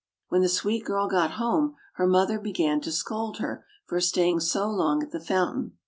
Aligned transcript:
When 0.29 0.41
the 0.41 0.49
sweet 0.49 0.83
girl 0.83 1.07
got 1.07 1.33
home 1.33 1.75
her 1.97 2.07
mother 2.07 2.39
began 2.39 2.81
to 2.81 2.91
scold 2.91 3.37
her 3.37 3.67
for 3.85 4.01
staying 4.01 4.39
so 4.39 4.67
long 4.67 5.03
at 5.03 5.11
the 5.11 5.19
fountain. 5.19 5.73